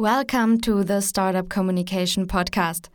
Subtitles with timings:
[0.00, 2.88] Welcome to the Startup Communication Podcast.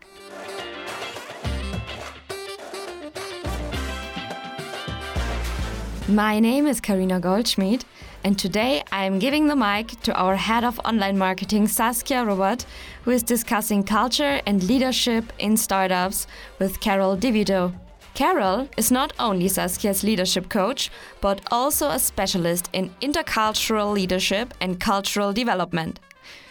[6.08, 7.86] My name is Karina Goldschmidt,
[8.24, 12.66] and today I am giving the mic to our head of online marketing, Saskia Robert,
[13.04, 16.26] who is discussing culture and leadership in startups
[16.58, 17.72] with Carol Divido.
[18.16, 20.90] Carol is not only Saskia's leadership coach,
[21.22, 26.00] but also a specialist in intercultural leadership and cultural development.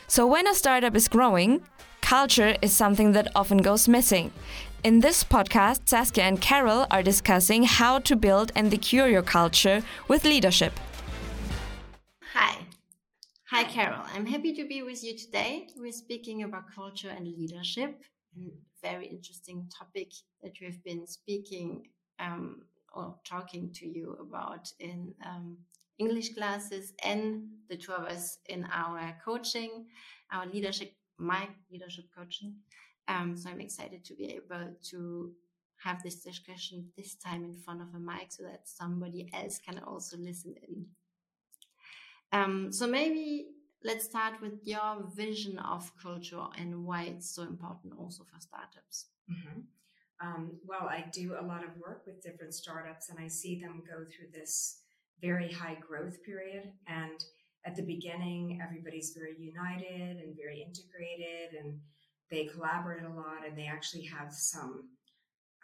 [0.06, 1.62] So, when a startup is growing,
[2.02, 4.32] culture is something that often goes missing.
[4.82, 9.82] In this podcast, Saskia and Carol are discussing how to build and secure your culture
[10.06, 10.78] with leadership.
[12.34, 12.58] Hi.
[13.50, 14.04] Hi, Carol.
[14.12, 15.68] I'm happy to be with you today.
[15.76, 18.02] We're speaking about culture and leadership,
[18.36, 18.50] a
[18.82, 20.12] very interesting topic
[20.42, 21.86] that we've been speaking
[22.18, 22.62] um,
[22.92, 25.56] or talking to you about in um,
[25.98, 29.86] English classes and the two of us in our coaching,
[30.32, 32.56] our leadership, my leadership coaching.
[33.08, 35.32] Um, so I'm excited to be able to
[35.82, 39.78] have this discussion this time in front of a mic so that somebody else can
[39.80, 40.86] also listen in.
[42.32, 43.48] Um, so maybe
[43.84, 49.06] let's start with your vision of culture and why it's so important also for startups.
[49.30, 49.60] Mm-hmm.
[50.26, 53.82] Um, well, I do a lot of work with different startups and I see them
[53.86, 54.80] go through this
[55.20, 56.64] very high growth period.
[56.86, 57.24] And
[57.66, 61.78] at the beginning, everybody's very united and very integrated and
[62.30, 64.88] they collaborate a lot and they actually have some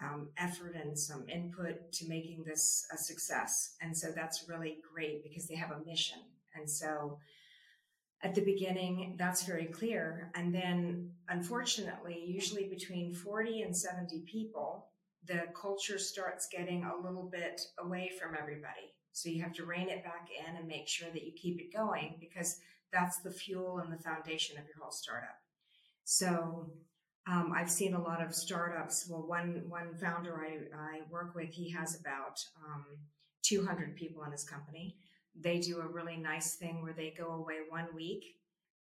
[0.03, 3.75] um, effort and some input to making this a success.
[3.81, 6.19] And so that's really great because they have a mission.
[6.55, 7.19] And so
[8.23, 10.31] at the beginning, that's very clear.
[10.35, 14.87] And then, unfortunately, usually between 40 and 70 people,
[15.27, 18.95] the culture starts getting a little bit away from everybody.
[19.13, 21.73] So you have to rein it back in and make sure that you keep it
[21.73, 22.61] going because
[22.93, 25.39] that's the fuel and the foundation of your whole startup.
[26.05, 26.71] So
[27.27, 29.07] um, I've seen a lot of startups.
[29.09, 32.85] Well, one one founder I, I work with, he has about um,
[33.43, 34.97] 200 people in his company.
[35.39, 38.25] They do a really nice thing where they go away one week,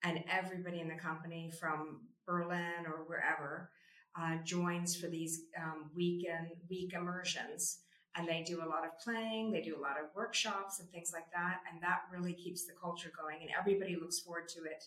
[0.04, 3.70] and everybody in the company from Berlin or wherever
[4.18, 7.78] uh, joins for these um, weekend week immersions
[8.16, 11.10] and they do a lot of playing, they do a lot of workshops and things
[11.12, 11.60] like that.
[11.70, 14.84] And that really keeps the culture going and everybody looks forward to it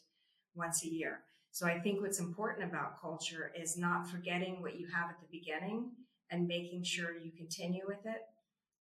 [0.56, 1.20] once a year.
[1.52, 5.28] So I think what's important about culture is not forgetting what you have at the
[5.32, 5.92] beginning
[6.32, 8.22] and making sure you continue with it.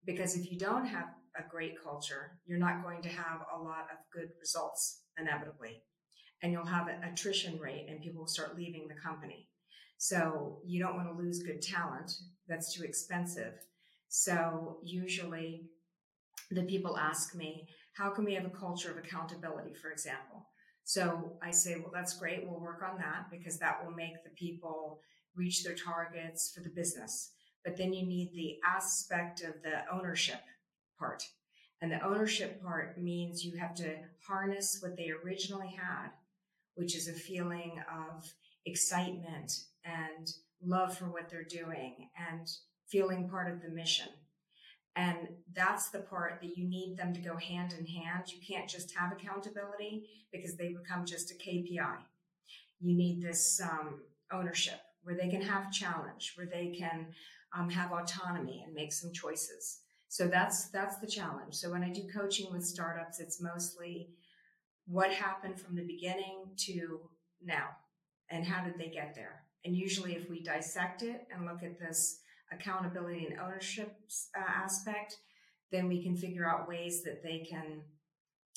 [0.05, 3.87] Because if you don't have a great culture, you're not going to have a lot
[3.93, 5.83] of good results inevitably.
[6.43, 9.49] And you'll have an attrition rate and people will start leaving the company.
[9.99, 12.13] So you don't want to lose good talent.
[12.47, 13.55] That's too expensive.
[14.09, 15.67] So usually
[16.51, 20.47] the people ask me, how can we have a culture of accountability, for example?
[20.85, 22.47] So I say, well, that's great.
[22.47, 25.01] We'll work on that because that will make the people
[25.37, 27.33] reach their targets for the business.
[27.65, 30.41] But then you need the aspect of the ownership
[30.99, 31.23] part.
[31.83, 33.97] And the ownership part means you have to
[34.27, 36.09] harness what they originally had,
[36.75, 38.33] which is a feeling of
[38.65, 40.33] excitement and
[40.65, 42.49] love for what they're doing and
[42.91, 44.09] feeling part of the mission.
[44.97, 48.25] And that's the part that you need them to go hand in hand.
[48.33, 51.99] You can't just have accountability because they become just a KPI.
[52.81, 54.01] You need this um,
[54.33, 57.07] ownership where they can have challenge, where they can
[57.57, 59.81] um, have autonomy and make some choices.
[60.09, 61.55] So that's that's the challenge.
[61.55, 64.09] So when I do coaching with startups, it's mostly
[64.87, 67.01] what happened from the beginning to
[67.43, 67.69] now,
[68.31, 69.43] and how did they get there.
[69.65, 72.21] And usually, if we dissect it and look at this
[72.53, 73.95] accountability and ownership
[74.37, 75.19] uh, aspect,
[75.71, 77.83] then we can figure out ways that they can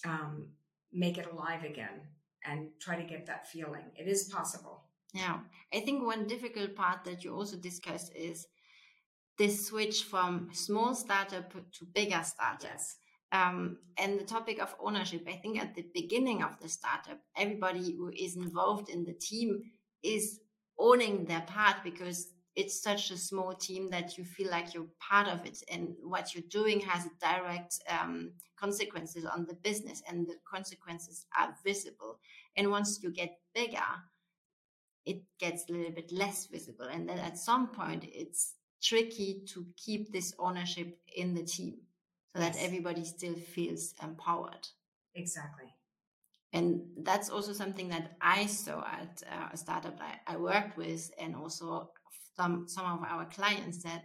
[0.06, 0.48] um,
[0.92, 2.02] make it alive again
[2.46, 3.86] and try to get that feeling.
[3.96, 4.84] It is possible.
[5.14, 5.40] Yeah.
[5.74, 8.48] I think one difficult part that you also discussed is
[9.38, 12.64] this switch from small startup to bigger startups.
[12.64, 12.96] Yes.
[13.34, 17.96] Um, and the topic of ownership, I think at the beginning of the startup, everybody
[17.96, 19.62] who is involved in the team
[20.04, 20.42] is
[20.78, 22.28] owning their part because
[22.62, 26.34] it's such a small team that you feel like you're part of it and what
[26.34, 32.20] you're doing has direct um, consequences on the business and the consequences are visible.
[32.56, 33.92] And once you get bigger
[35.06, 39.66] it gets a little bit less visible and then at some point it's tricky to
[39.78, 41.76] keep this ownership in the team
[42.36, 42.56] so yes.
[42.56, 44.68] that everybody still feels empowered.
[45.16, 45.74] Exactly.
[46.54, 51.12] And that's also something that I saw at uh, a startup I, I worked with,
[51.18, 51.92] and also
[52.38, 54.04] some some of our clients that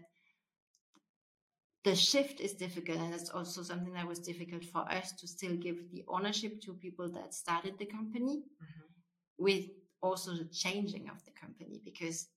[1.84, 5.54] the shift is difficult and that's also something that was difficult for us to still
[5.54, 9.44] give the ownership to people that started the company mm-hmm.
[9.44, 9.66] with
[10.02, 12.28] also the changing of the company because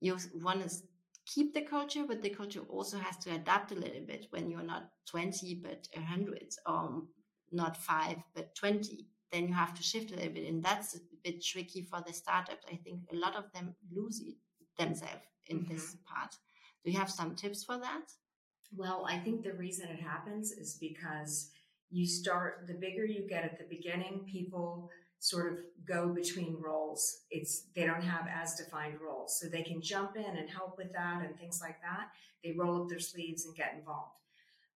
[0.00, 0.74] you want to
[1.26, 4.62] keep the culture, but the culture also has to adapt a little bit when you're
[4.62, 7.02] not 20 but 100 or
[7.52, 10.98] not 5 but 20 then you have to shift a little bit and that's a
[11.22, 14.20] bit tricky for the startups i think a lot of them lose
[14.78, 15.74] themselves in mm-hmm.
[15.74, 16.34] this part.
[16.84, 18.12] Do you have some tips for that?
[18.74, 21.50] Well i think the reason it happens is because
[21.90, 27.22] you start the bigger you get at the beginning people sort of go between roles.
[27.30, 29.38] It's they don't have as defined roles.
[29.40, 32.08] So they can jump in and help with that and things like that.
[32.44, 34.12] They roll up their sleeves and get involved.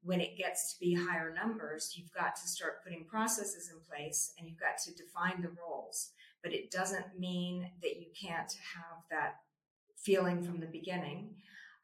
[0.03, 4.31] When it gets to be higher numbers, you've got to start putting processes in place
[4.37, 6.11] and you've got to define the roles.
[6.43, 9.39] But it doesn't mean that you can't have that
[10.03, 11.35] feeling from the beginning.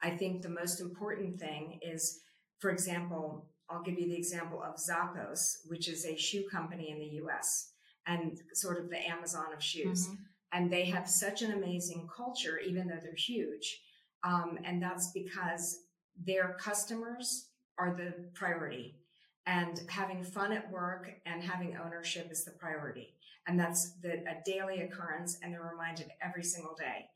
[0.01, 2.19] I think the most important thing is,
[2.59, 6.99] for example, I'll give you the example of Zappos, which is a shoe company in
[6.99, 7.71] the US
[8.05, 10.05] and sort of the Amazon of shoes.
[10.05, 10.15] Mm-hmm.
[10.51, 13.81] And they have such an amazing culture, even though they're huge.
[14.23, 15.79] Um, and that's because
[16.25, 17.47] their customers
[17.79, 18.99] are the priority.
[19.45, 23.15] And having fun at work and having ownership is the priority.
[23.47, 27.07] And that's the, a daily occurrence, and they're reminded every single day.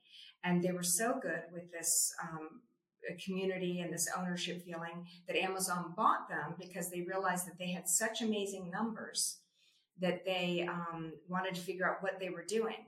[0.47, 2.61] And they were so good with this um,
[3.25, 7.87] community and this ownership feeling that Amazon bought them because they realized that they had
[7.87, 9.39] such amazing numbers
[9.99, 12.85] that they um, wanted to figure out what they were doing.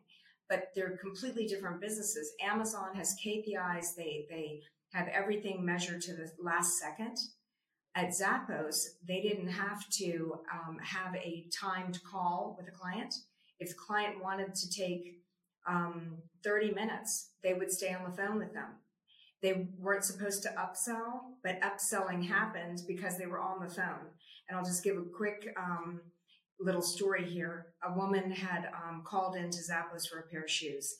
[0.47, 2.31] But they're completely different businesses.
[2.41, 4.61] Amazon has KPIs, they, they
[4.94, 7.17] have everything measured to the last second
[7.95, 13.13] at Zappos, they didn't have to um, have a timed call with a client.
[13.59, 15.19] If the client wanted to take
[15.69, 18.77] um, 30 minutes, they would stay on the phone with them.
[19.42, 24.10] They weren't supposed to upsell, but upselling happened because they were on the phone.
[24.50, 26.01] And I'll just give a quick um,
[26.60, 27.68] little story here.
[27.88, 30.95] A woman had um, called into Zappos for a pair of shoes.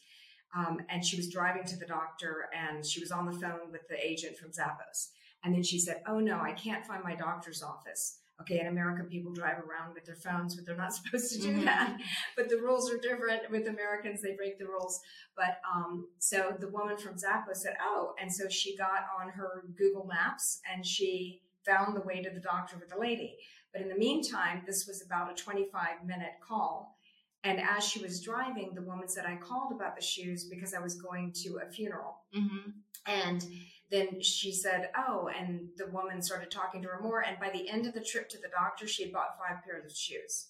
[0.56, 3.88] Um, and she was driving to the doctor and she was on the phone with
[3.90, 5.10] the agent from Zappos
[5.44, 8.20] and then she said, Oh no, I can't find my doctor's office.
[8.42, 11.50] Okay, in America, people drive around with their phones, but they're not supposed to do
[11.50, 11.66] mm-hmm.
[11.66, 11.98] that.
[12.38, 15.00] But the rules are different with Americans; they break the rules.
[15.36, 19.66] But um, so the woman from Zappos said, "Oh," and so she got on her
[19.78, 23.36] Google Maps and she found the way to the doctor with the lady.
[23.72, 26.98] But in the meantime, this was about a 25 minute call.
[27.44, 30.80] And as she was driving, the woman said, I called about the shoes because I
[30.80, 32.18] was going to a funeral.
[32.36, 32.72] Mm-hmm.
[33.06, 33.46] And
[33.92, 37.24] then she said, Oh, and the woman started talking to her more.
[37.24, 39.86] And by the end of the trip to the doctor, she had bought five pairs
[39.86, 40.50] of shoes.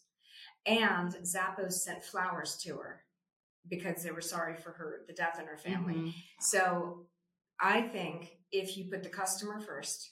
[0.65, 3.03] And Zappos sent flowers to her
[3.69, 5.93] because they were sorry for her, the death in her family.
[5.93, 6.09] Mm-hmm.
[6.41, 7.05] So
[7.61, 10.11] I think if you put the customer first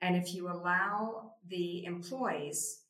[0.00, 2.82] and if you allow the employees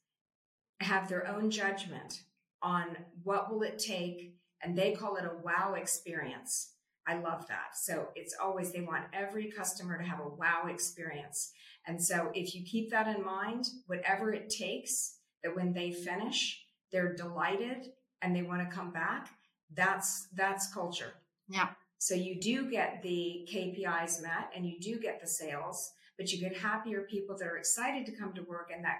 [0.80, 2.22] have their own judgment
[2.62, 6.72] on what will it take, and they call it a wow experience
[7.08, 7.74] I love that.
[7.74, 11.52] So it's always they want every customer to have a wow experience.
[11.86, 16.62] And so if you keep that in mind, whatever it takes, that when they finish,
[16.92, 19.30] they're delighted and they want to come back,
[19.74, 21.14] that's that's culture.
[21.48, 21.68] Yeah.
[21.98, 26.38] So you do get the KPIs met and you do get the sales, but you
[26.38, 28.98] get happier people that are excited to come to work and that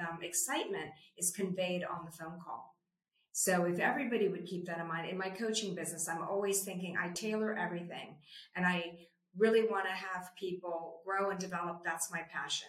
[0.00, 2.75] um, excitement is conveyed on the phone call.
[3.38, 6.96] So if everybody would keep that in mind, in my coaching business, I'm always thinking
[6.98, 8.16] I tailor everything
[8.56, 8.92] and I
[9.36, 11.82] really want to have people grow and develop.
[11.84, 12.68] That's my passion.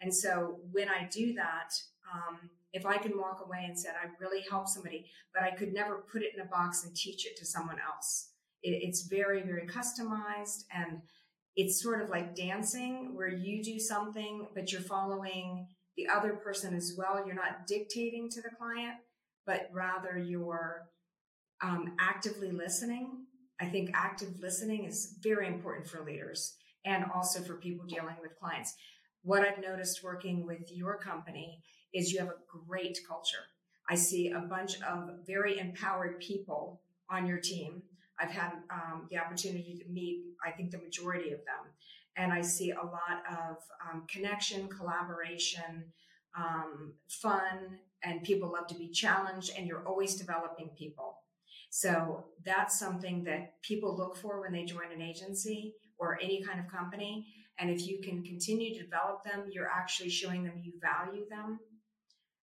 [0.00, 1.74] And so when I do that,
[2.10, 5.74] um, if I can walk away and say I really helped somebody, but I could
[5.74, 8.30] never put it in a box and teach it to someone else.
[8.62, 11.02] It, it's very, very customized and
[11.56, 15.66] it's sort of like dancing where you do something, but you're following
[15.98, 17.22] the other person as well.
[17.26, 18.96] You're not dictating to the client
[19.46, 20.88] but rather you're
[21.62, 23.26] um, actively listening.
[23.60, 28.38] I think active listening is very important for leaders and also for people dealing with
[28.38, 28.74] clients.
[29.22, 31.62] What I've noticed working with your company
[31.94, 33.44] is you have a great culture.
[33.88, 37.82] I see a bunch of very empowered people on your team.
[38.20, 41.72] I've had um, the opportunity to meet, I think, the majority of them.
[42.16, 45.92] And I see a lot of um, connection, collaboration,
[46.36, 51.18] um, fun, and people love to be challenged, and you're always developing people.
[51.70, 56.60] So that's something that people look for when they join an agency or any kind
[56.60, 57.26] of company.
[57.58, 61.58] And if you can continue to develop them, you're actually showing them you value them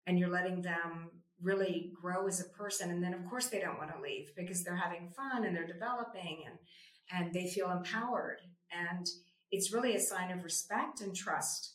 [0.06, 2.90] and you're letting them really grow as a person.
[2.90, 5.66] And then, of course, they don't want to leave because they're having fun and they're
[5.66, 6.58] developing and,
[7.12, 8.38] and they feel empowered.
[8.70, 9.06] And
[9.50, 11.74] it's really a sign of respect and trust.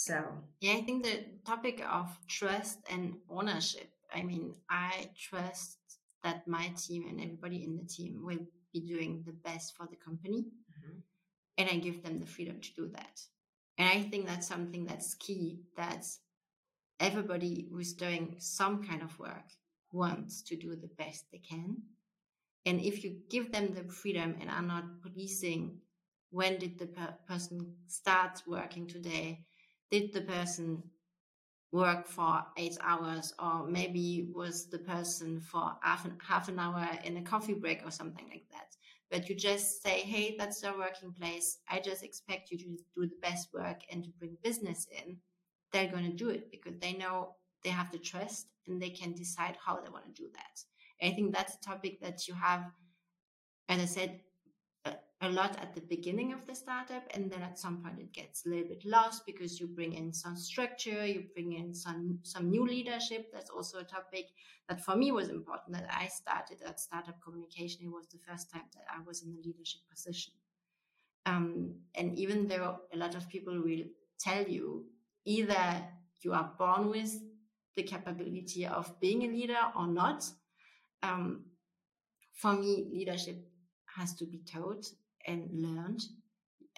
[0.00, 0.22] So,
[0.60, 3.90] yeah, I think the topic of trust and ownership.
[4.14, 5.76] I mean, I trust
[6.22, 9.96] that my team and everybody in the team will be doing the best for the
[9.96, 10.44] company.
[10.70, 10.98] Mm-hmm.
[11.58, 13.20] And I give them the freedom to do that.
[13.76, 16.06] And I think that's something that's key that
[17.00, 19.50] everybody who's doing some kind of work
[19.90, 21.82] wants to do the best they can.
[22.66, 25.80] And if you give them the freedom and are not policing
[26.30, 29.44] when did the per- person start working today,
[29.90, 30.82] did the person
[31.72, 36.88] work for eight hours or maybe was the person for half an, half an hour
[37.04, 38.74] in a coffee break or something like that.
[39.10, 41.58] But you just say hey that's your working place.
[41.68, 45.18] I just expect you to do the best work and to bring business in.
[45.72, 49.12] They're going to do it because they know they have the trust and they can
[49.12, 51.06] decide how they want to do that.
[51.06, 52.64] I think that's a topic that you have
[53.68, 54.20] as i said
[55.20, 58.46] a lot at the beginning of the startup and then at some point it gets
[58.46, 62.48] a little bit lost because you bring in some structure you bring in some some
[62.48, 63.32] new leadership.
[63.32, 64.26] That's also a topic
[64.68, 67.80] that for me was important that i started at startup communication.
[67.84, 70.34] It was the first time that i was in a leadership position.
[71.26, 73.84] Um, and even though a lot of people will
[74.20, 74.86] tell you
[75.24, 75.84] either
[76.22, 77.12] you are born with
[77.76, 80.24] the capability of being a leader or not
[81.02, 81.44] um,
[82.32, 83.36] for me leadership
[83.96, 84.86] has to be taught
[85.28, 86.02] and learned.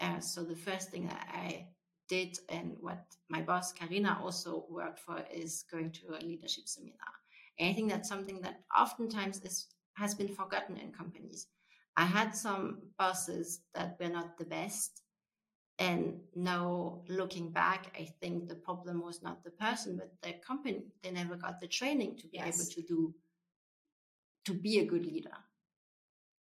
[0.01, 1.67] Uh, so the first thing that I
[2.09, 7.15] did and what my boss Karina also worked for is going to a leadership seminar.
[7.59, 11.47] And I think that's something that oftentimes is has been forgotten in companies.
[11.97, 15.03] I had some bosses that were not the best.
[15.79, 20.85] And now looking back, I think the problem was not the person, but the company.
[21.03, 22.47] They never got the training to be yes.
[22.49, 23.15] able to do
[24.47, 25.37] to be a good leader.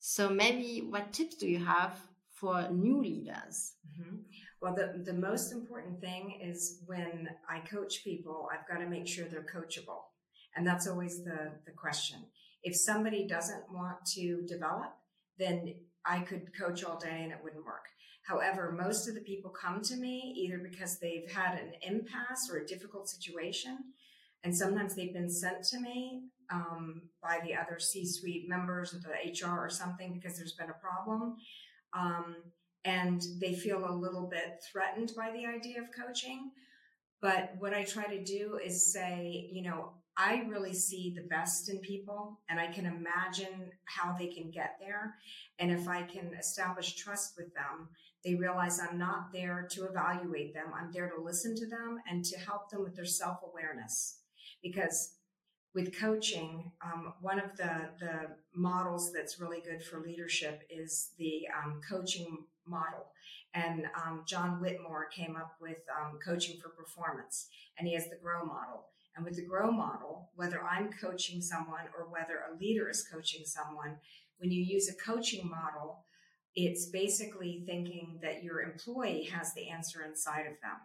[0.05, 1.97] So maybe what tips do you have
[2.35, 3.75] for new leaders?
[3.89, 4.17] Mm-hmm.
[4.61, 9.07] Well, the, the most important thing is when I coach people, I've got to make
[9.07, 10.01] sure they're coachable.
[10.57, 12.19] And that's always the, the question.
[12.65, 14.93] If somebody doesn't want to develop,
[15.39, 15.73] then
[16.05, 17.85] I could coach all day and it wouldn't work.
[18.27, 22.59] However, most of the people come to me either because they've had an impasse or
[22.59, 23.79] a difficult situation,
[24.43, 29.11] and sometimes they've been sent to me um, by the other C-suite members of the
[29.11, 31.37] HR or something because there's been a problem.
[31.95, 32.37] Um,
[32.85, 36.51] and they feel a little bit threatened by the idea of coaching.
[37.21, 41.71] But what I try to do is say, you know, I really see the best
[41.71, 45.15] in people and I can imagine how they can get there.
[45.59, 47.89] And if I can establish trust with them,
[48.25, 50.67] they realize I'm not there to evaluate them.
[50.75, 54.19] I'm there to listen to them and to help them with their self awareness.
[54.63, 55.15] Because
[55.75, 61.43] with coaching, um, one of the, the models that's really good for leadership is the
[61.57, 63.07] um, coaching model.
[63.55, 67.49] And um, John Whitmore came up with um, coaching for performance,
[67.79, 68.87] and he has the GROW model.
[69.17, 73.45] And with the GROW model, whether I'm coaching someone or whether a leader is coaching
[73.45, 73.97] someone,
[74.39, 76.05] when you use a coaching model,
[76.55, 80.77] it's basically thinking that your employee has the answer inside of them.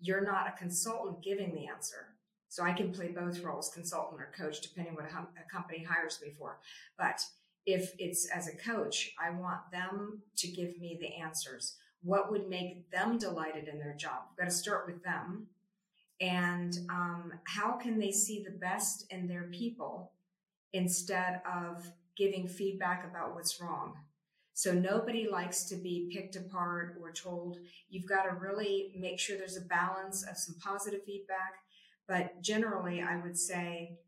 [0.00, 2.14] You're not a consultant giving the answer
[2.48, 6.32] so I can play both roles, consultant or coach, depending what a company hires me
[6.38, 6.58] for.
[6.96, 7.20] But
[7.66, 11.76] if it's as a coach, I want them to give me the answers.
[12.02, 14.24] What would make them delighted in their job?
[14.30, 15.46] I've got to start with them.
[16.20, 20.12] And um, how can they see the best in their people
[20.72, 23.94] instead of giving feedback about what's wrong?
[24.52, 27.58] So nobody likes to be picked apart or told.
[27.90, 31.63] You've got to really make sure there's a balance of some positive feedback
[32.08, 33.98] but generally, I would say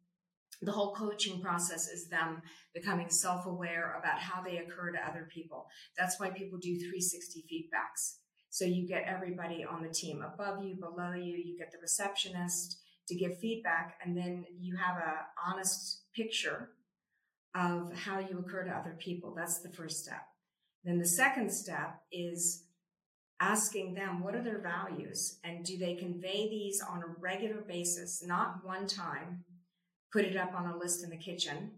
[0.63, 2.43] the whole coaching process is them
[2.75, 5.67] becoming self aware about how they occur to other people.
[5.99, 8.17] That's why people do 360 feedbacks.
[8.51, 12.79] So you get everybody on the team above you, below you, you get the receptionist
[13.09, 16.71] to give feedback, and then you have a honest picture
[17.55, 19.35] of how you occur to other people.
[19.37, 20.23] That's the first step.
[20.85, 22.65] Then the second step is
[23.41, 28.25] asking them what are their values and do they convey these on a regular basis,
[28.25, 29.45] not one time,
[30.13, 31.73] put it up on a list in the kitchen.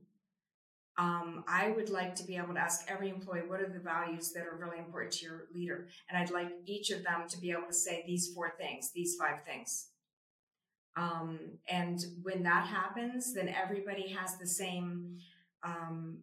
[0.97, 4.33] Um, I would like to be able to ask every employee what are the values
[4.33, 5.87] that are really important to your leader.
[6.09, 9.17] And I'd like each of them to be able to say these four things, these
[9.17, 9.89] five things.
[10.97, 11.39] Um,
[11.69, 15.19] and when that happens, then everybody has the same,
[15.63, 16.19] um,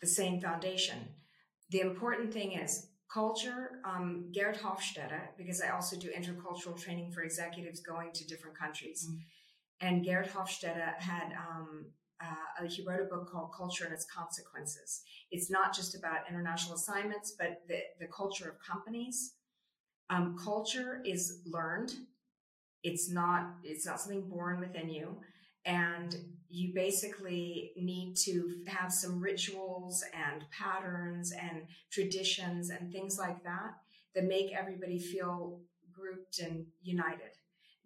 [0.00, 0.98] the same foundation.
[1.70, 7.22] The important thing is culture, um, Geert Hofstede, because I also do intercultural training for
[7.22, 9.08] executives going to different countries.
[9.10, 9.18] Mm.
[9.80, 11.86] And Geert Hofstede had, um,
[12.22, 15.02] uh, he wrote a book called Culture and Its Consequences.
[15.30, 19.34] It's not just about international assignments, but the, the culture of companies.
[20.10, 21.92] Um, culture is learned.
[22.82, 25.20] It's not, it's not something born within you.
[25.64, 26.16] And
[26.48, 33.74] you basically need to have some rituals and patterns and traditions and things like that
[34.14, 35.60] that make everybody feel
[35.92, 37.30] grouped and united,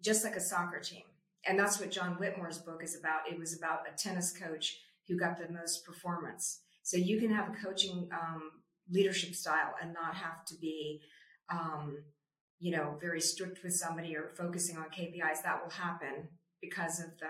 [0.01, 1.03] just like a soccer team.
[1.45, 3.29] And that's what John Whitmore's book is about.
[3.29, 6.61] It was about a tennis coach who got the most performance.
[6.81, 8.49] So you can have a coaching um,
[8.89, 11.01] leadership style and not have to be,
[11.51, 11.97] um,
[12.59, 15.43] you know, very strict with somebody or focusing on KPIs.
[15.43, 16.29] That will happen
[16.61, 17.27] because of the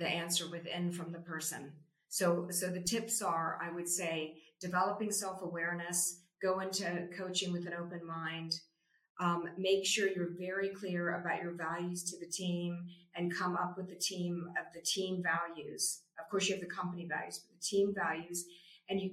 [0.00, 1.72] the answer within from the person.
[2.08, 7.66] So, so the tips are, I would say, developing self awareness, go into coaching with
[7.66, 8.54] an open mind,
[9.20, 13.76] um, make sure you're very clear about your values to the team and come up
[13.76, 16.00] with the team of the team values.
[16.18, 18.46] Of course, you have the company values, but the team values,
[18.88, 19.10] and you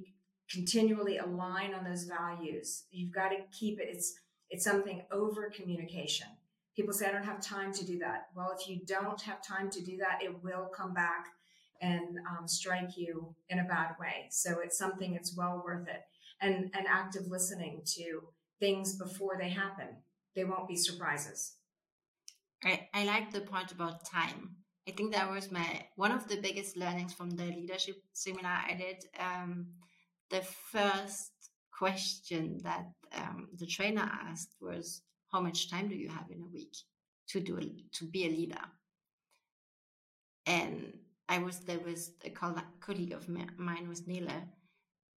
[0.50, 2.86] continually align on those values.
[2.90, 3.90] You've got to keep it.
[3.92, 4.16] It's
[4.50, 6.28] it's something over communication.
[6.78, 8.28] People say, I don't have time to do that.
[8.36, 11.26] Well, if you don't have time to do that, it will come back
[11.82, 14.28] and um, strike you in a bad way.
[14.30, 16.04] So it's something that's well worth it.
[16.40, 18.22] And, and active listening to
[18.60, 19.88] things before they happen.
[20.36, 21.54] They won't be surprises.
[22.64, 24.58] I, I like the point about time.
[24.88, 28.74] I think that was my one of the biggest learnings from the leadership seminar I
[28.76, 29.04] did.
[29.20, 29.68] Um,
[30.30, 31.32] the first
[31.78, 35.02] question that um, the trainer asked was,
[35.38, 36.76] "How much time do you have in a week
[37.28, 37.60] to do
[37.98, 38.66] to be a leader?"
[40.48, 40.98] And
[41.30, 44.40] I was there with a colleague of mine was Nila,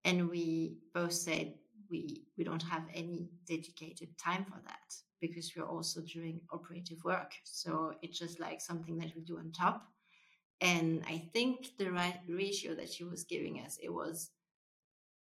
[0.03, 1.57] and we both said
[1.89, 4.89] we we don't have any dedicated time for that
[5.21, 7.31] because we're also doing operative work.
[7.45, 9.87] So it's just like something that we do on top.
[10.59, 14.31] And I think the right ratio that she was giving us, it was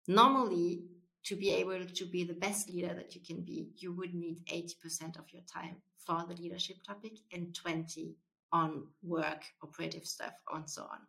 [0.07, 0.85] normally
[1.23, 4.45] to be able to be the best leader that you can be, you would need
[4.47, 8.15] 80% of your time for the leadership topic and 20
[8.51, 10.99] on work, operative stuff, and so on.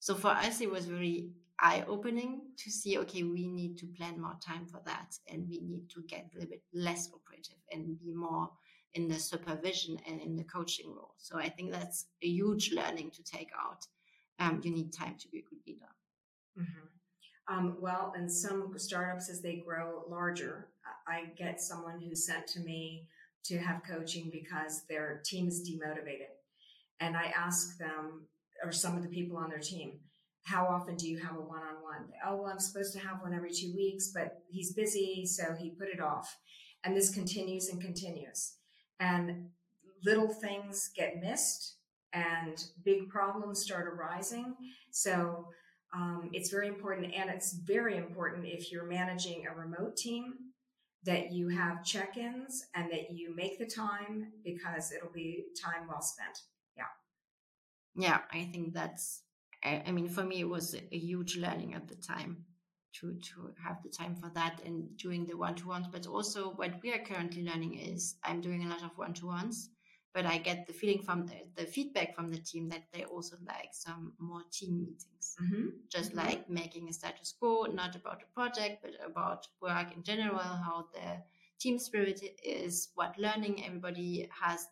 [0.00, 4.20] So for us, it was very eye opening to see okay, we need to plan
[4.20, 7.98] more time for that and we need to get a little bit less operative and
[7.98, 8.48] be more
[8.94, 11.14] in the supervision and in the coaching role.
[11.18, 13.86] So I think that's a huge learning to take out.
[14.38, 15.92] Um, you need time to be a good leader.
[16.58, 16.86] Mm-hmm.
[17.50, 20.68] Um, well, in some startups, as they grow larger,
[21.06, 23.06] I get someone who's sent to me
[23.44, 26.28] to have coaching because their team is demotivated.
[27.00, 28.26] And I ask them,
[28.62, 30.00] or some of the people on their team,
[30.44, 32.08] how often do you have a one-on-one?
[32.26, 35.70] Oh, well, I'm supposed to have one every two weeks, but he's busy, so he
[35.70, 36.36] put it off.
[36.84, 38.54] And this continues and continues.
[39.00, 39.50] And
[40.04, 41.76] little things get missed
[42.12, 44.54] and big problems start arising.
[44.90, 45.48] So
[45.94, 47.14] um, it's very important.
[47.14, 50.34] And it's very important if you're managing a remote team
[51.04, 55.88] that you have check ins and that you make the time because it'll be time
[55.88, 56.38] well spent.
[56.76, 56.84] Yeah,
[57.96, 59.22] Yeah, I think that's.
[59.64, 62.44] I, I mean, for me, it was a huge learning at the time
[62.94, 65.86] to to have the time for that and doing the one to ones.
[65.90, 69.26] But also, what we are currently learning is I'm doing a lot of one to
[69.26, 69.70] ones,
[70.14, 73.36] but I get the feeling from the, the feedback from the team that they also
[73.46, 75.68] like some more team meetings, mm-hmm.
[75.88, 76.26] just mm-hmm.
[76.26, 80.86] like making a status quo, not about the project, but about work in general, how
[80.94, 81.22] the
[81.60, 84.66] team spirit is, what learning everybody has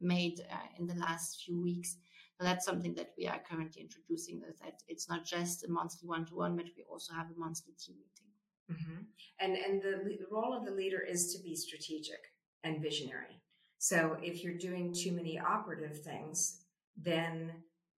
[0.00, 1.96] made uh, in the last few weeks
[2.38, 4.40] so that's something that we are currently introducing.
[4.40, 8.30] That it's not just a monthly one-to-one, but we also have a monthly team meeting.
[8.70, 9.02] Mm-hmm.
[9.40, 12.20] And and the, the role of the leader is to be strategic
[12.62, 13.40] and visionary.
[13.78, 16.62] So if you're doing too many operative things,
[16.96, 17.52] then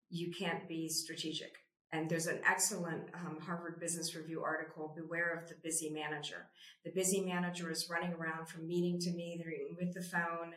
[0.09, 1.53] you can't be strategic.
[1.91, 6.47] And there's an excellent um, Harvard Business Review article, Beware of the Busy Manager.
[6.85, 10.53] The busy manager is running around from meeting to meeting with the phone,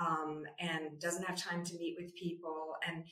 [0.00, 3.04] um, and doesn't have time to meet with people and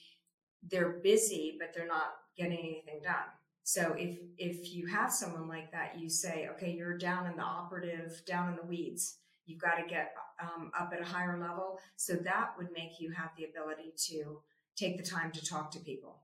[0.71, 3.29] they're busy but they're not getting anything done
[3.65, 7.43] so if if you have someone like that you say okay you're down in the
[7.43, 11.79] operative down in the weeds you've got to get um, up at a higher level
[11.97, 14.41] so that would make you have the ability to
[14.77, 16.23] take the time to talk to people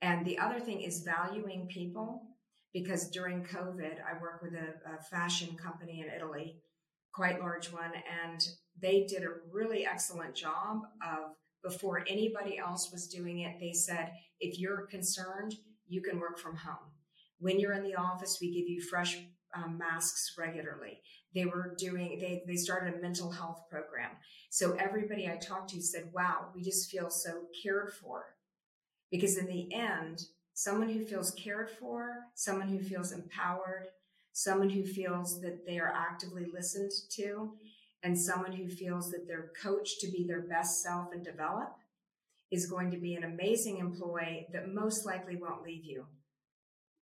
[0.00, 2.22] and the other thing is valuing people
[2.72, 6.56] because during covid i work with a, a fashion company in italy
[7.12, 7.92] quite large one
[8.24, 8.48] and
[8.80, 14.12] they did a really excellent job of before anybody else was doing it, they said,
[14.40, 15.54] if you're concerned,
[15.88, 16.90] you can work from home.
[17.38, 19.18] When you're in the office, we give you fresh
[19.54, 21.00] um, masks regularly.
[21.34, 24.10] They were doing, they, they started a mental health program.
[24.50, 28.34] So everybody I talked to said, wow, we just feel so cared for.
[29.10, 30.22] Because in the end,
[30.54, 33.88] someone who feels cared for, someone who feels empowered,
[34.32, 37.52] someone who feels that they are actively listened to
[38.02, 41.76] and someone who feels that they're coached to be their best self and develop
[42.50, 46.06] is going to be an amazing employee that most likely won't leave you.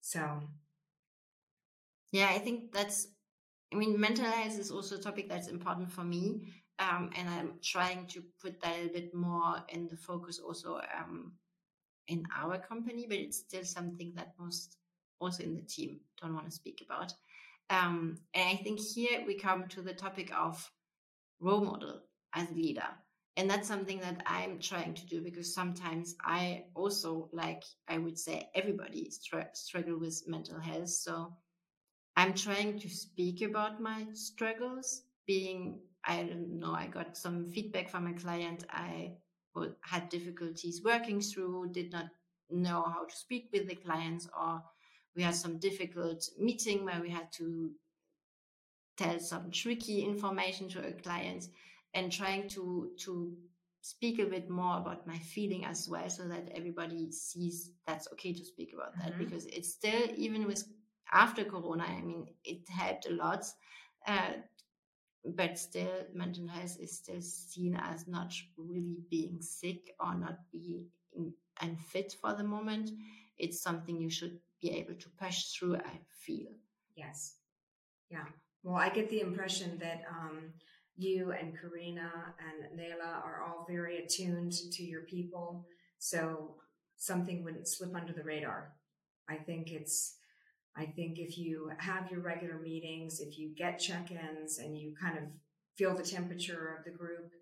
[0.01, 0.43] So,
[2.13, 3.09] yeah, I think that's,
[3.73, 6.53] I mean, mental health is also a topic that's important for me.
[6.79, 11.33] Um, and I'm trying to put that a bit more in the focus also um,
[12.09, 14.77] in our company, but it's still something that most
[15.21, 17.13] also in the team don't want to speak about.
[17.69, 20.69] Um, and I think here we come to the topic of
[21.41, 22.01] role model
[22.35, 22.87] as leader.
[23.37, 28.19] And that's something that I'm trying to do because sometimes I also, like I would
[28.19, 30.89] say, everybody str- struggle with mental health.
[30.89, 31.33] So
[32.21, 35.05] I'm trying to speak about my struggles.
[35.27, 39.13] Being, I don't know, I got some feedback from a client I
[39.81, 42.09] had difficulties working through, did not
[42.51, 44.63] know how to speak with the clients, or
[45.17, 47.71] we had some difficult meeting where we had to
[48.99, 51.49] tell some tricky information to a client
[51.95, 53.33] and trying to to
[53.81, 58.35] speak a bit more about my feeling as well so that everybody sees that's okay
[58.35, 59.25] to speak about that mm-hmm.
[59.25, 60.63] because it's still even with
[61.13, 63.45] after corona i mean it helped a lot
[64.07, 64.33] uh,
[65.37, 70.87] but still mental health is still seen as not really being sick or not being
[71.61, 72.91] unfit for the moment
[73.39, 76.51] it's something you should be able to push through i feel
[76.97, 77.35] yes
[78.11, 78.25] yeah
[78.63, 80.53] well i get the impression that um,
[81.01, 85.67] you and Karina and Nela are all very attuned to your people.
[85.99, 86.57] So
[86.97, 88.75] something wouldn't slip under the radar.
[89.29, 90.17] I think it's,
[90.77, 94.95] I think if you have your regular meetings, if you get check ins and you
[95.01, 95.25] kind of
[95.77, 97.33] feel the temperature of the group,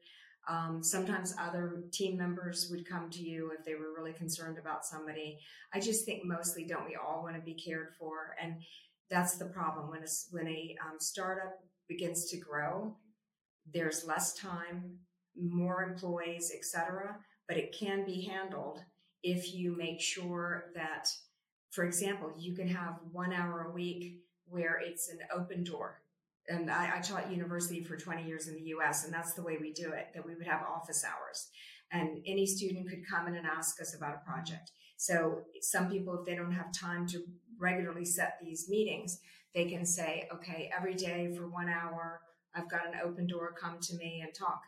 [0.49, 4.85] um, sometimes other team members would come to you if they were really concerned about
[4.85, 5.39] somebody.
[5.75, 8.35] I just think mostly don't we all want to be cared for?
[8.43, 8.63] And
[9.11, 12.97] that's the problem when a, when a um, startup begins to grow
[13.73, 14.99] there's less time,
[15.37, 17.17] more employees, etc.
[17.47, 18.81] But it can be handled
[19.23, 21.09] if you make sure that,
[21.71, 26.01] for example, you can have one hour a week where it's an open door.
[26.49, 29.59] And I, I taught university for 20 years in the US, and that's the way
[29.61, 31.49] we do it, that we would have office hours.
[31.93, 34.71] And any student could come in and ask us about a project.
[34.97, 37.23] So some people, if they don't have time to
[37.59, 39.21] regularly set these meetings,
[39.55, 42.21] they can say, okay, every day for one hour,
[42.55, 44.63] I've got an open door, come to me and talk.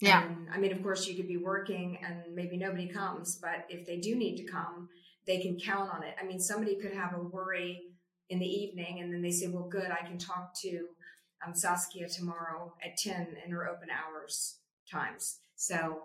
[0.00, 0.24] Yeah.
[0.24, 3.86] And, I mean, of course, you could be working and maybe nobody comes, but if
[3.86, 4.88] they do need to come,
[5.28, 6.16] they can count on it.
[6.20, 7.82] I mean, somebody could have a worry
[8.30, 10.86] in the evening and then they say, well, good, I can talk to
[11.46, 14.58] um, Saskia tomorrow at 10 in her open hours
[14.90, 15.38] times.
[15.54, 16.02] So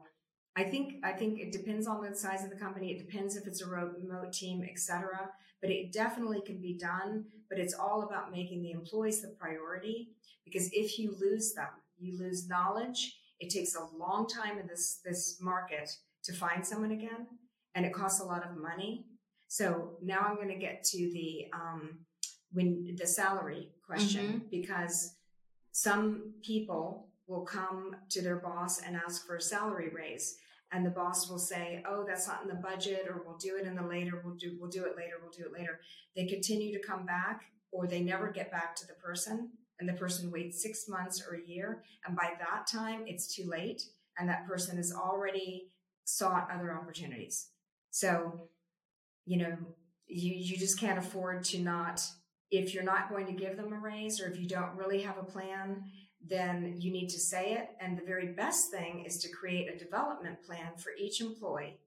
[0.55, 2.91] I think I think it depends on the size of the company.
[2.91, 5.29] It depends if it's a remote team, etc.
[5.61, 7.25] But it definitely can be done.
[7.49, 10.09] But it's all about making the employees the priority
[10.45, 13.17] because if you lose them, you lose knowledge.
[13.39, 15.89] It takes a long time in this this market
[16.23, 17.27] to find someone again,
[17.73, 19.05] and it costs a lot of money.
[19.53, 21.99] So now I'm going to get to the um,
[22.51, 24.47] when the salary question mm-hmm.
[24.49, 25.15] because
[25.71, 30.37] some people will come to their boss and ask for a salary raise
[30.71, 33.65] and the boss will say oh that's not in the budget or we'll do it
[33.65, 35.79] in the later we'll do we'll do it later we'll do it later
[36.15, 39.93] they continue to come back or they never get back to the person and the
[39.93, 41.83] person waits six months or a year.
[42.05, 43.83] And by that time, it's too late.
[44.17, 45.71] And that person has already
[46.05, 47.49] sought other opportunities.
[47.89, 48.47] So,
[49.25, 49.57] you know,
[50.07, 52.01] you, you just can't afford to not,
[52.51, 55.17] if you're not going to give them a raise or if you don't really have
[55.17, 55.83] a plan,
[56.25, 57.69] then you need to say it.
[57.81, 61.79] And the very best thing is to create a development plan for each employee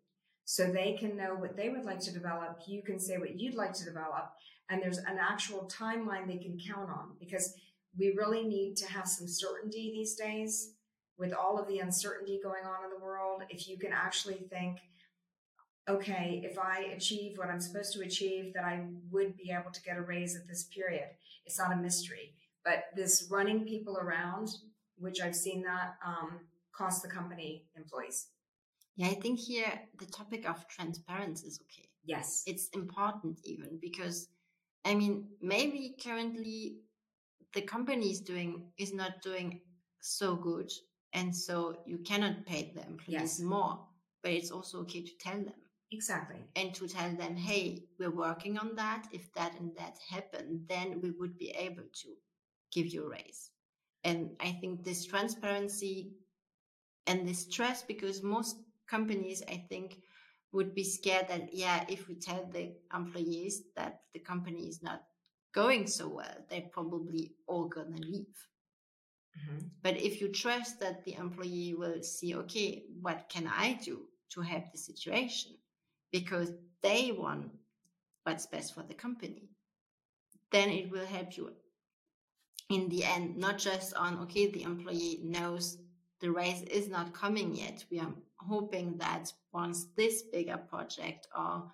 [0.44, 2.60] so they can know what they would like to develop.
[2.66, 4.30] You can say what you'd like to develop.
[4.68, 7.54] And there's an actual timeline they can count on because
[7.98, 10.72] we really need to have some certainty these days
[11.18, 13.42] with all of the uncertainty going on in the world.
[13.48, 14.78] If you can actually think,
[15.88, 19.82] okay, if I achieve what I'm supposed to achieve, that I would be able to
[19.82, 21.08] get a raise at this period.
[21.44, 22.34] It's not a mystery.
[22.64, 24.48] But this running people around,
[24.98, 26.40] which I've seen that um,
[26.72, 28.28] cost the company employees.
[28.96, 31.88] Yeah, I think here the topic of transparency is okay.
[32.04, 32.42] Yes.
[32.46, 34.28] It's important even because,
[34.84, 36.78] I mean, maybe currently
[37.54, 39.60] the company is doing is not doing
[40.00, 40.70] so good
[41.12, 43.40] and so you cannot pay the employees yes.
[43.40, 43.78] more
[44.22, 45.60] but it's also okay to tell them
[45.92, 50.60] exactly and to tell them hey we're working on that if that and that happen
[50.68, 52.08] then we would be able to
[52.72, 53.50] give you a raise
[54.04, 56.12] and i think this transparency
[57.06, 58.56] and this trust because most
[58.88, 59.98] companies i think
[60.52, 65.02] would be scared that yeah if we tell the employees that the company is not
[65.56, 68.36] going so well, they're probably all gonna leave.
[69.36, 69.66] Mm-hmm.
[69.82, 74.42] But if you trust that the employee will see, okay, what can I do to
[74.42, 75.52] help the situation
[76.12, 77.50] because they want
[78.24, 79.48] what's best for the company.
[80.50, 81.52] Then it will help you
[82.68, 85.78] in the end, not just on, okay, the employee knows
[86.20, 87.84] the raise is not coming yet.
[87.90, 91.70] We are hoping that once this bigger project or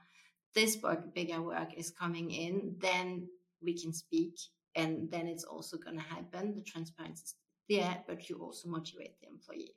[0.54, 0.76] this
[1.14, 3.28] bigger work is coming in, then
[3.62, 4.34] we can speak
[4.74, 6.54] and then it's also going to happen.
[6.54, 7.34] The transparency is
[7.68, 9.74] there, but you also motivate the employee.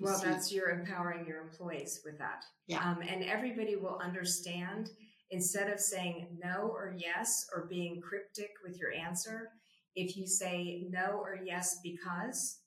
[0.00, 0.26] Well, see.
[0.26, 2.44] that's you're empowering your employees with that.
[2.66, 2.88] Yeah.
[2.88, 4.90] Um, and everybody will understand
[5.30, 9.50] instead of saying no or yes or being cryptic with your answer,
[9.94, 12.58] if you say no or yes because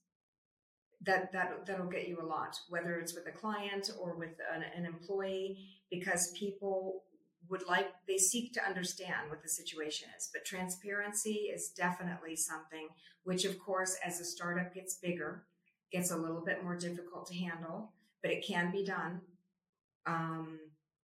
[1.06, 4.64] that that that'll get you a lot whether it's with a client or with an,
[4.76, 5.58] an employee
[5.92, 7.04] because people
[7.50, 12.88] would like they seek to understand what the situation is but transparency is definitely something
[13.24, 15.44] which of course as a startup gets bigger
[15.94, 19.20] gets a little bit more difficult to handle but it can be done.
[20.06, 20.58] Um,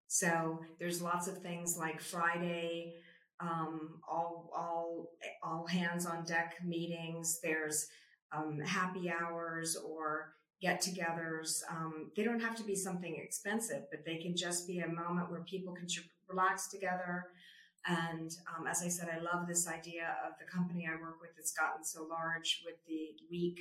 [0.08, 2.94] so there's lots of things like friday
[3.40, 5.12] um, all all
[5.44, 7.40] all hands on deck meetings.
[7.42, 7.88] There's
[8.32, 11.62] um, happy hours or get-togethers.
[11.70, 15.30] Um, they don't have to be something expensive but they can just be a moment
[15.30, 15.88] where people can
[16.28, 17.28] relax together.
[17.86, 21.36] And um, as I said, I love this idea of the company I work with
[21.38, 23.60] that's gotten so large with the week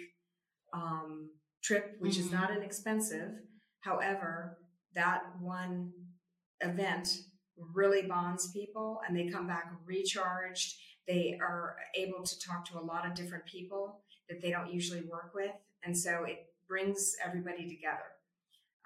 [0.72, 1.30] um,
[1.62, 2.26] trip, which mm-hmm.
[2.26, 3.30] is not inexpensive.
[3.80, 4.58] However,
[4.94, 5.92] that one
[6.60, 7.08] event
[7.72, 10.74] really bonds people and they come back recharged.
[11.06, 15.02] They are able to talk to a lot of different people that they don't usually
[15.02, 15.52] work with.
[15.84, 18.06] And so it brings everybody together.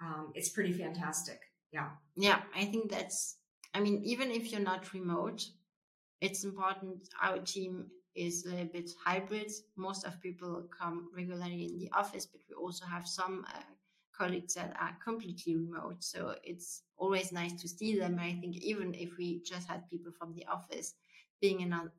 [0.01, 1.39] Um, it's pretty fantastic.
[1.71, 1.89] Yeah.
[2.15, 2.41] Yeah.
[2.55, 3.37] I think that's
[3.73, 5.43] I mean, even if you're not remote,
[6.19, 7.07] it's important.
[7.21, 7.85] Our team
[8.15, 9.51] is a little bit hybrid.
[9.75, 13.61] Most of people come regularly in the office, but we also have some uh,
[14.15, 16.03] colleagues that are completely remote.
[16.03, 18.19] So it's always nice to see them.
[18.19, 20.95] I think even if we just had people from the office
[21.41, 21.91] being in a,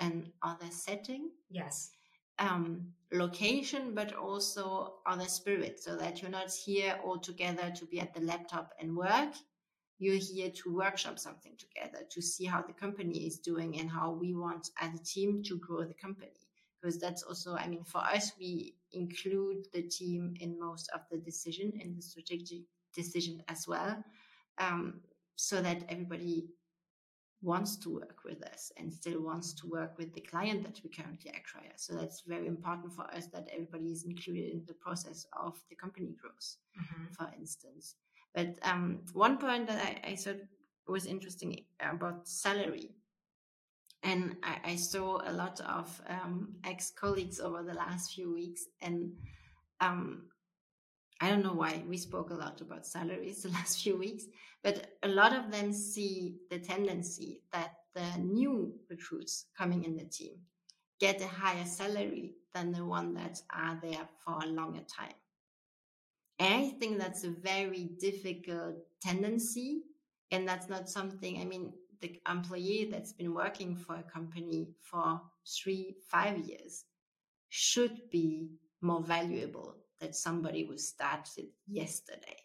[0.00, 1.30] an other setting.
[1.50, 1.90] Yes.
[2.38, 8.00] Um, location, but also other spirit, so that you're not here all together to be
[8.00, 9.34] at the laptop and work
[10.00, 14.10] you're here to workshop something together to see how the company is doing and how
[14.10, 16.32] we want as a team to grow the company
[16.80, 21.18] because that's also i mean for us we include the team in most of the
[21.18, 22.62] decision in the strategic
[22.94, 24.02] decision as well
[24.58, 25.00] um,
[25.36, 26.48] so that everybody
[27.42, 30.90] wants to work with us and still wants to work with the client that we
[30.90, 31.72] currently acquire.
[31.76, 35.76] So that's very important for us that everybody is included in the process of the
[35.76, 37.04] company growth, mm-hmm.
[37.12, 37.94] for instance.
[38.34, 40.40] But um, one point that I, I thought
[40.86, 42.90] was interesting about salary,
[44.02, 48.64] and I, I saw a lot of um, ex colleagues over the last few weeks,
[48.80, 49.12] and
[49.80, 50.30] um,
[51.20, 54.24] I don't know why we spoke a lot about salaries the last few weeks,
[54.62, 60.04] but a lot of them see the tendency that the new recruits coming in the
[60.04, 60.36] team
[61.00, 65.14] get a higher salary than the one that are there for a longer time.
[66.40, 69.82] I think that's a very difficult tendency.
[70.32, 75.20] And that's not something, I mean, the employee that's been working for a company for
[75.46, 76.84] three, five years
[77.48, 78.48] should be
[78.80, 82.36] more valuable than somebody who started yesterday.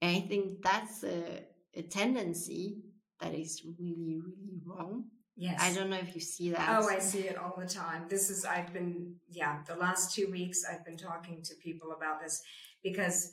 [0.00, 2.78] And I think that's a, a tendency
[3.20, 5.04] that is really, really wrong.
[5.36, 5.60] Yes.
[5.60, 6.82] I don't know if you see that.
[6.82, 8.06] Oh, I see it all the time.
[8.08, 12.22] This is, I've been, yeah, the last two weeks I've been talking to people about
[12.22, 12.42] this
[12.84, 13.32] because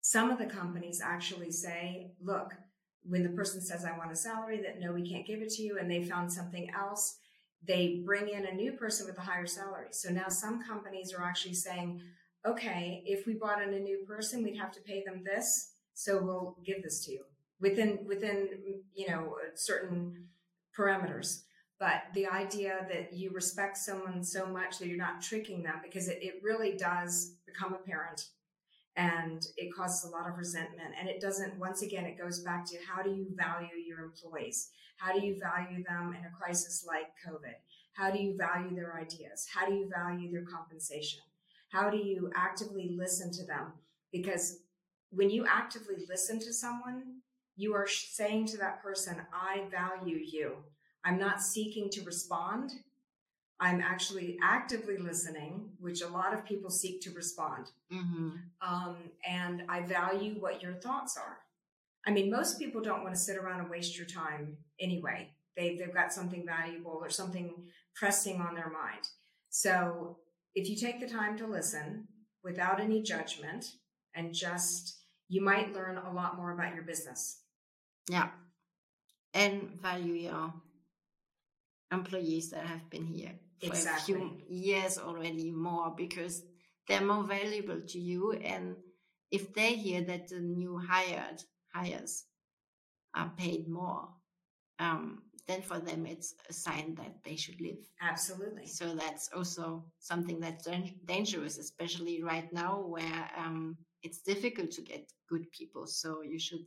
[0.00, 2.54] some of the companies actually say, look,
[3.02, 5.62] when the person says, I want a salary, that no, we can't give it to
[5.62, 7.18] you, and they found something else,
[7.66, 9.88] they bring in a new person with a higher salary.
[9.90, 12.00] So now some companies are actually saying,
[12.46, 16.22] okay, if we brought in a new person, we'd have to pay them this, so
[16.22, 17.24] we'll give this to you
[17.60, 18.48] within within
[18.94, 20.28] you know certain
[20.76, 21.42] parameters.
[21.80, 26.08] But the idea that you respect someone so much that you're not tricking them, because
[26.08, 28.26] it, it really does become apparent
[28.98, 30.92] and it causes a lot of resentment.
[30.98, 34.70] And it doesn't, once again, it goes back to how do you value your employees?
[34.98, 37.54] How do you value them in a crisis like COVID?
[37.94, 39.46] How do you value their ideas?
[39.54, 41.20] How do you value their compensation?
[41.70, 43.72] How do you actively listen to them?
[44.10, 44.62] Because
[45.10, 47.20] when you actively listen to someone,
[47.54, 50.56] you are saying to that person, I value you.
[51.04, 52.72] I'm not seeking to respond.
[53.60, 57.70] I'm actually actively listening, which a lot of people seek to respond.
[57.92, 58.30] Mm-hmm.
[58.62, 61.38] Um, and I value what your thoughts are.
[62.06, 65.30] I mean, most people don't want to sit around and waste your time anyway.
[65.56, 67.52] They, they've got something valuable or something
[67.96, 69.08] pressing on their mind.
[69.50, 70.18] So
[70.54, 72.06] if you take the time to listen
[72.44, 73.72] without any judgment
[74.14, 77.40] and just you might learn a lot more about your business.
[78.08, 78.28] Yeah.
[79.34, 80.54] And value your
[81.90, 84.14] employees that have been here exactly.
[84.14, 86.42] a few years already more because
[86.86, 88.32] they're more valuable to you.
[88.32, 88.76] And
[89.30, 91.42] if they hear that the new hired
[91.72, 92.24] hires
[93.14, 94.08] are paid more,
[94.78, 97.88] um, then for them it's a sign that they should leave.
[98.02, 98.66] Absolutely.
[98.66, 100.68] So that's also something that's
[101.06, 105.86] dangerous, especially right now where um, it's difficult to get good people.
[105.86, 106.64] So you should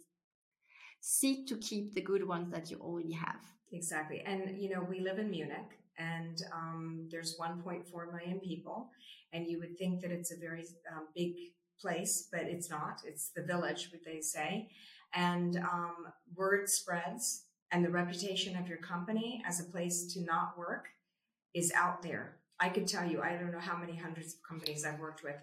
[0.99, 3.41] seek to keep the good ones that you already have.
[3.71, 4.21] Exactly.
[4.25, 8.89] And, you know, we live in Munich and um, there's 1.4 million people.
[9.33, 11.33] And you would think that it's a very um, big
[11.79, 13.01] place, but it's not.
[13.05, 14.69] It's the village, what they say.
[15.13, 20.57] And um, word spreads and the reputation of your company as a place to not
[20.57, 20.87] work
[21.53, 22.37] is out there.
[22.59, 25.37] I could tell you, I don't know how many hundreds of companies I've worked with.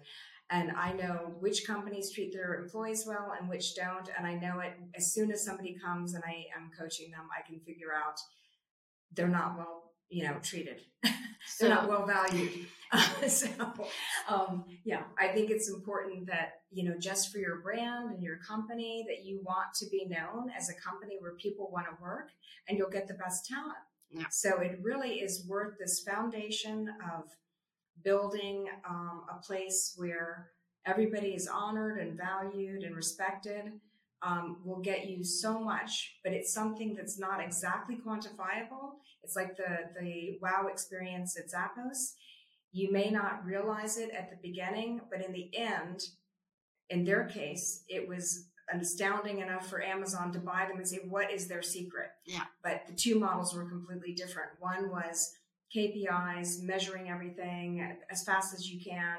[0.51, 4.09] And I know which companies treat their employees well and which don't.
[4.17, 7.47] And I know it as soon as somebody comes and I am coaching them, I
[7.47, 8.19] can figure out
[9.13, 10.81] they're not well, you know, treated.
[11.03, 11.11] So,
[11.59, 12.67] they're not well valued.
[13.27, 13.47] so,
[14.27, 18.37] um, yeah, I think it's important that, you know, just for your brand and your
[18.37, 22.29] company, that you want to be known as a company where people want to work
[22.67, 23.77] and you'll get the best talent.
[24.09, 24.25] Yeah.
[24.31, 27.25] So it really is worth this foundation of
[28.03, 30.49] building um, a place where
[30.85, 33.65] everybody is honored and valued and respected
[34.21, 38.97] um, will get you so much, but it's something that's not exactly quantifiable.
[39.23, 42.13] It's like the the wow experience at Zappos.
[42.71, 46.03] You may not realize it at the beginning, but in the end,
[46.89, 51.31] in their case, it was astounding enough for Amazon to buy them and say, what
[51.31, 52.09] is their secret?
[52.25, 52.43] Yeah.
[52.63, 54.49] But the two models were completely different.
[54.59, 55.31] One was
[55.75, 59.17] KPIs, measuring everything as fast as you can,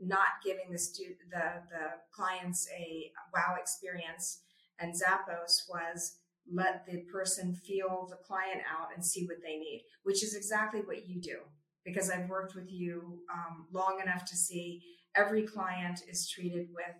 [0.00, 4.40] not giving the stu- the the clients a wow experience.
[4.80, 6.16] And Zappos was
[6.50, 10.80] let the person feel the client out and see what they need, which is exactly
[10.80, 11.38] what you do.
[11.84, 14.82] Because I've worked with you um, long enough to see
[15.16, 16.96] every client is treated with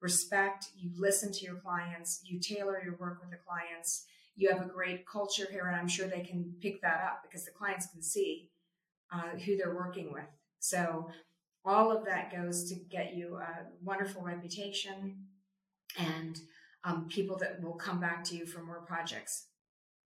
[0.00, 0.66] respect.
[0.76, 2.20] You listen to your clients.
[2.24, 4.06] You tailor your work with the clients.
[4.36, 7.44] You have a great culture here, and I'm sure they can pick that up because
[7.44, 8.50] the clients can see
[9.12, 10.24] uh, who they're working with.
[10.60, 11.10] So
[11.64, 15.26] all of that goes to get you a wonderful reputation
[15.98, 16.38] and
[16.84, 19.46] um, people that will come back to you for more projects.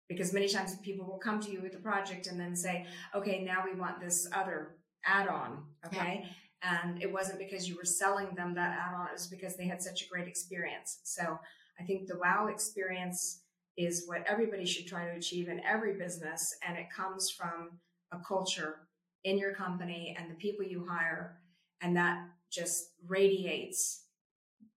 [0.09, 2.85] Because many times people will come to you with a project and then say,
[3.15, 5.63] okay, now we want this other add on.
[5.85, 6.23] Okay.
[6.23, 6.81] Yeah.
[6.81, 9.67] And it wasn't because you were selling them that add on, it was because they
[9.67, 10.99] had such a great experience.
[11.03, 11.39] So
[11.79, 13.41] I think the wow experience
[13.77, 16.55] is what everybody should try to achieve in every business.
[16.67, 17.79] And it comes from
[18.11, 18.87] a culture
[19.23, 21.39] in your company and the people you hire.
[21.83, 24.05] And that just radiates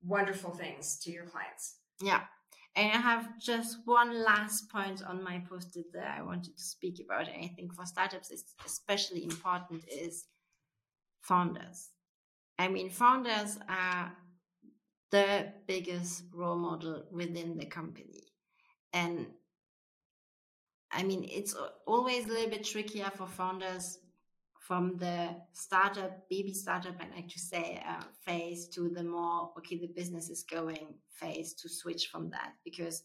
[0.03, 1.77] wonderful things to your clients.
[2.03, 2.23] Yeah.
[2.75, 7.01] And I have just one last point on my post-it that I wanted to speak
[7.03, 7.29] about.
[7.29, 10.27] And I think for startups, it's especially important is
[11.23, 11.91] founders.
[12.59, 14.13] I mean, founders are
[15.11, 18.25] the biggest role model within the company.
[18.93, 19.27] And
[20.91, 21.55] I mean, it's
[21.87, 23.99] always a little bit trickier for founders
[24.67, 29.79] from the startup, baby startup, I like to say, uh, phase to the more, okay,
[29.79, 32.55] the business is going phase to switch from that.
[32.65, 33.05] Because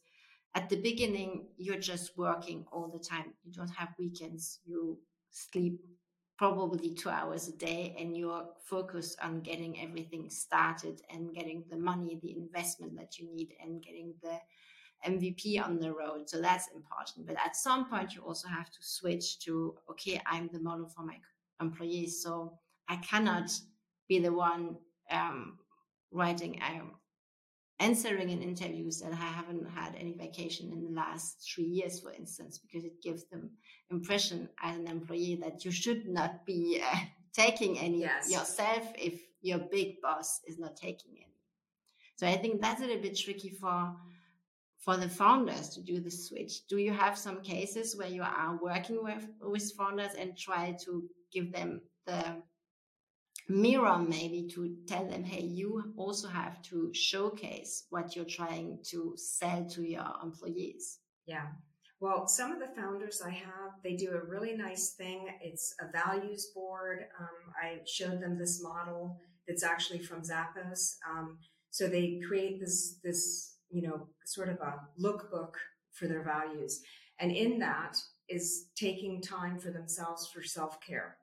[0.56, 3.34] at the beginning, you're just working all the time.
[3.44, 4.60] You don't have weekends.
[4.66, 4.98] You
[5.30, 5.80] sleep
[6.36, 11.78] probably two hours a day and you're focused on getting everything started and getting the
[11.78, 14.40] money, the investment that you need and getting the
[15.08, 16.28] MVP on the road.
[16.28, 17.28] So that's important.
[17.28, 21.04] But at some point, you also have to switch to, okay, I'm the model for
[21.04, 21.18] my
[21.62, 22.22] employees.
[22.22, 22.58] So
[22.90, 23.52] I cannot
[24.08, 24.78] be the one
[25.10, 25.58] um,
[26.12, 26.96] writing, um,
[27.80, 32.12] answering in interviews that I haven't had any vacation in the last three years, for
[32.12, 33.52] instance, because it gives them
[33.90, 36.98] impression as an employee that you should not be uh,
[37.34, 38.32] taking any yes.
[38.32, 41.38] yourself if your big boss is not taking any.
[42.16, 43.96] So I think that's a little bit tricky for
[44.82, 46.68] for the founders to do the switch.
[46.68, 51.04] Do you have some cases where you are working with with founders and try to
[51.32, 52.42] give them the
[53.48, 59.14] mirror maybe to tell them hey you also have to showcase what you're trying to
[59.18, 61.48] sell to your employees yeah.
[62.00, 65.28] Well some of the founders i have they do a really nice thing.
[65.42, 67.06] It's a values board.
[67.20, 70.96] Um, i showed them this model that's actually from zappos.
[71.10, 71.38] Um,
[71.70, 75.54] so they create this this you know sort of a lookbook
[75.92, 76.82] for their values
[77.20, 77.98] and in that
[78.30, 81.18] is taking time for themselves for self-care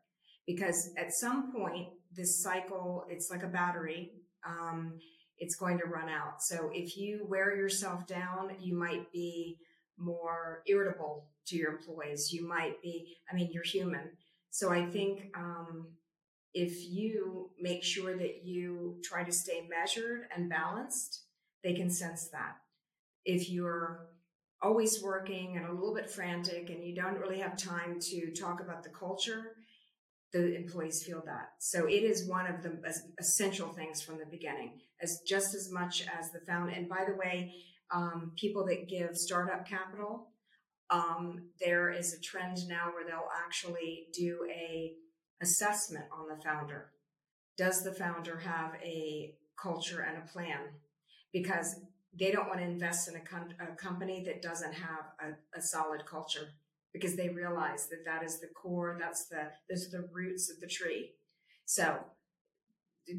[0.47, 4.13] because at some point this cycle it's like a battery
[4.47, 4.95] um,
[5.39, 6.43] it's going to run out.
[6.43, 9.59] So if you wear yourself down, you might be
[9.97, 12.33] more irritable to your employees.
[12.33, 14.11] You might be, I mean, you're human.
[14.51, 15.89] So I think um,
[16.55, 21.23] if you make sure that you try to stay measured and balanced,
[21.63, 22.57] they can sense that.
[23.25, 24.07] If you're
[24.61, 28.61] always working and a little bit frantic and you don't really have time to talk
[28.61, 29.57] about the culture,
[30.33, 31.51] the employees feel that.
[31.59, 32.79] So it is one of the
[33.19, 36.73] essential things from the beginning, as just as much as the found.
[36.73, 37.55] And by the way,
[37.91, 40.29] um, people that give startup capital,
[40.91, 44.93] um, there is a trend now where they'll actually do a
[45.41, 46.91] assessment on the founder.
[47.57, 50.61] Does the founder have a culture and a plan?
[51.33, 51.81] Because
[52.19, 55.61] they don't want to invest in a, com- a company that doesn't have a, a,
[55.61, 56.49] solid culture
[56.93, 58.97] because they realize that that is the core.
[58.99, 61.13] That's the those are the roots of the tree.
[61.67, 61.99] So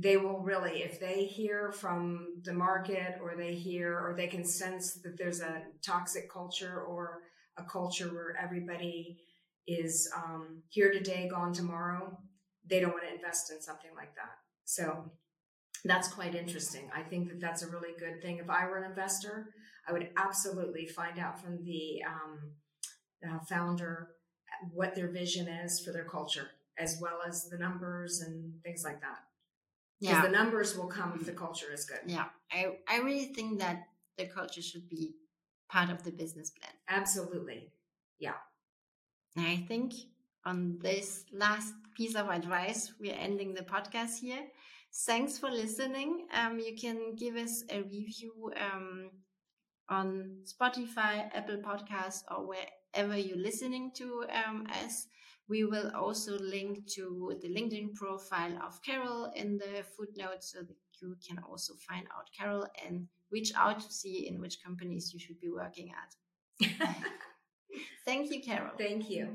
[0.02, 4.44] they will really, if they hear from the market or they hear or they can
[4.44, 7.22] sense that there's a toxic culture or
[7.58, 9.20] a culture where everybody
[9.68, 12.18] is um, here today, gone tomorrow,
[12.68, 14.38] they don't want to invest in something like that.
[14.66, 15.12] So
[15.86, 16.90] that's quite interesting.
[16.96, 18.38] I think that that's a really good thing.
[18.38, 19.50] If I were an investor,
[19.88, 22.52] I would absolutely find out from the um,
[23.28, 24.10] uh, founder
[24.74, 29.02] what their vision is for their culture, as well as the numbers and things like
[29.02, 29.20] that.
[30.02, 30.22] Yeah.
[30.22, 32.00] the numbers will come if the culture is good.
[32.06, 33.84] Yeah, I, I really think that
[34.18, 35.16] the culture should be
[35.70, 36.72] part of the business plan.
[36.88, 37.72] Absolutely.
[38.18, 38.36] Yeah.
[39.38, 39.94] I think
[40.46, 44.48] on this last piece of advice, we're ending the podcast here.
[44.92, 46.28] Thanks for listening.
[46.34, 49.12] Um, you can give us a review um,
[49.88, 55.08] on Spotify, Apple Podcasts, or wherever you're listening to um, us.
[55.48, 60.76] We will also link to the LinkedIn profile of Carol in the footnotes so that
[61.02, 65.20] you can also find out Carol and reach out to see in which companies you
[65.20, 66.68] should be working at.
[68.06, 68.72] Thank you, Carol.
[68.78, 69.30] Thank you.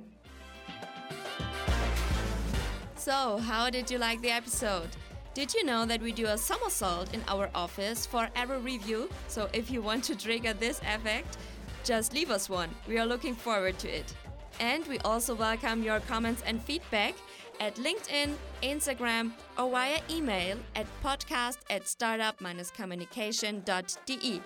[2.97, 4.89] So, how did you like the episode?
[5.35, 9.11] Did you know that we do a somersault in our office for every review?
[9.27, 11.39] So, if you want to trigger this effect,
[11.83, 12.71] just leave us one.
[12.87, 14.15] We are looking forward to it.
[14.61, 17.17] And we also welcome your comments and feedback
[17.59, 24.41] at LinkedIn, Instagram, or via email at podcast at startup-communication.de.